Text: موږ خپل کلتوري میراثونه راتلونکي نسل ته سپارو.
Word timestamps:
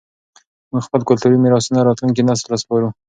موږ 0.71 0.81
خپل 0.87 1.01
کلتوري 1.09 1.37
میراثونه 1.39 1.79
راتلونکي 1.87 2.21
نسل 2.27 2.45
ته 2.51 2.57
سپارو. 2.63 2.89